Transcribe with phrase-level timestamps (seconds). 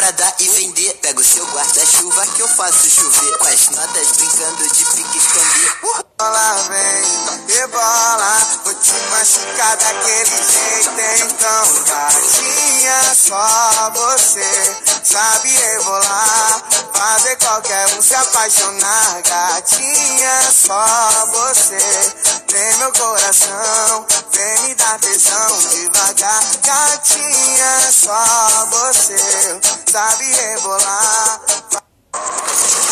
[0.00, 0.94] pra dar e vender.
[1.02, 3.36] Pego seu guarda-chuva que eu faço chover.
[3.36, 6.10] Com as notas brincando de pique esconder.
[6.20, 10.90] Bola vem, rebola, vou te machucar daquele jeito
[11.24, 16.62] então gatinha, só você sabe rebolar,
[16.92, 21.78] fazer qualquer um se apaixonar, gatinha, só você
[22.48, 29.49] tem meu coração, vem me dar tesão devagar, gatinha, só você
[29.90, 31.19] sabe rebolar.